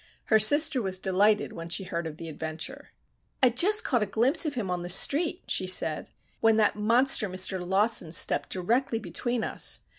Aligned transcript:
Her 0.33 0.39
sister 0.39 0.81
was 0.81 0.97
delighted 0.97 1.53
when 1.53 1.69
she 1.69 1.83
heard 1.83 2.07
of 2.07 2.17
the 2.17 2.27
adventure. 2.27 2.89
"I 3.43 3.49
just 3.51 3.83
caught 3.83 4.01
a 4.01 4.07
glimpse 4.07 4.47
of 4.47 4.55
him 4.55 4.71
on 4.71 4.81
the 4.81 4.89
street," 4.89 5.43
she 5.47 5.67
said, 5.67 6.07
"when 6.39 6.55
that 6.55 6.75
monster, 6.75 7.29
Mr. 7.29 7.63
Lawson, 7.63 8.11
stepped 8.11 8.49
directly 8.49 8.97
between 8.97 9.43
us. 9.43 9.81